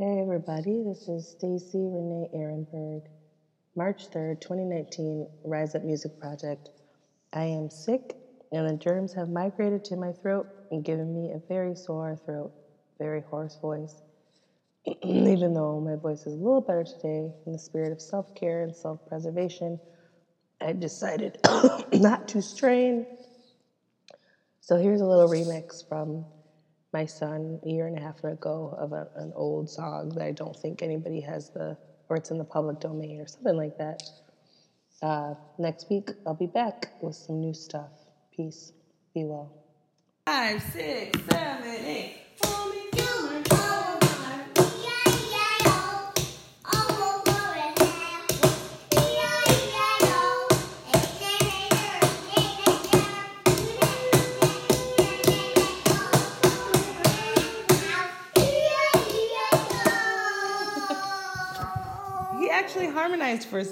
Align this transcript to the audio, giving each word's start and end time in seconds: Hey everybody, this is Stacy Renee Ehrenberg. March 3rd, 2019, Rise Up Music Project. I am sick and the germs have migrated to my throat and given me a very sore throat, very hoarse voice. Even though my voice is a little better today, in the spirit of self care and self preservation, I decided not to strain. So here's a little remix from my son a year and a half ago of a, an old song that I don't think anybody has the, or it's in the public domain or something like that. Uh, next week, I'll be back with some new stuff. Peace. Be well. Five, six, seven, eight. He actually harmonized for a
Hey 0.00 0.20
everybody, 0.20 0.84
this 0.86 1.08
is 1.08 1.28
Stacy 1.28 1.80
Renee 1.80 2.28
Ehrenberg. 2.32 3.02
March 3.74 4.08
3rd, 4.12 4.40
2019, 4.40 5.26
Rise 5.42 5.74
Up 5.74 5.82
Music 5.82 6.20
Project. 6.20 6.70
I 7.32 7.42
am 7.46 7.68
sick 7.68 8.14
and 8.52 8.68
the 8.68 8.76
germs 8.76 9.12
have 9.14 9.28
migrated 9.28 9.84
to 9.86 9.96
my 9.96 10.12
throat 10.12 10.46
and 10.70 10.84
given 10.84 11.12
me 11.12 11.32
a 11.32 11.42
very 11.48 11.74
sore 11.74 12.16
throat, 12.24 12.52
very 13.00 13.22
hoarse 13.22 13.58
voice. 13.60 14.00
Even 15.02 15.52
though 15.52 15.80
my 15.80 15.96
voice 15.96 16.20
is 16.28 16.34
a 16.34 16.36
little 16.36 16.60
better 16.60 16.84
today, 16.84 17.32
in 17.44 17.52
the 17.52 17.58
spirit 17.58 17.90
of 17.90 18.00
self 18.00 18.32
care 18.36 18.62
and 18.62 18.76
self 18.76 19.04
preservation, 19.08 19.80
I 20.60 20.74
decided 20.74 21.38
not 21.92 22.28
to 22.28 22.40
strain. 22.40 23.04
So 24.60 24.76
here's 24.76 25.00
a 25.00 25.06
little 25.06 25.28
remix 25.28 25.82
from 25.88 26.24
my 26.92 27.04
son 27.04 27.60
a 27.64 27.68
year 27.68 27.86
and 27.86 27.98
a 27.98 28.00
half 28.00 28.22
ago 28.24 28.74
of 28.78 28.92
a, 28.92 29.08
an 29.16 29.32
old 29.34 29.68
song 29.68 30.10
that 30.10 30.22
I 30.22 30.32
don't 30.32 30.56
think 30.56 30.82
anybody 30.82 31.20
has 31.20 31.50
the, 31.50 31.76
or 32.08 32.16
it's 32.16 32.30
in 32.30 32.38
the 32.38 32.44
public 32.44 32.80
domain 32.80 33.20
or 33.20 33.26
something 33.26 33.56
like 33.56 33.76
that. 33.78 34.02
Uh, 35.02 35.34
next 35.58 35.88
week, 35.90 36.10
I'll 36.26 36.34
be 36.34 36.46
back 36.46 36.92
with 37.02 37.14
some 37.14 37.40
new 37.40 37.54
stuff. 37.54 37.90
Peace. 38.34 38.72
Be 39.14 39.24
well. 39.24 39.52
Five, 40.26 40.62
six, 40.62 41.18
seven, 41.30 41.84
eight. 41.84 42.27
He 62.48 62.54
actually 62.54 62.86
harmonized 62.86 63.46
for 63.46 63.58
a 63.58 63.64